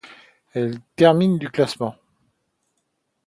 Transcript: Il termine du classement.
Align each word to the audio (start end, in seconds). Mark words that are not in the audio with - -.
Il 0.55 0.81
termine 0.95 1.37
du 1.37 1.47
classement. 1.51 1.93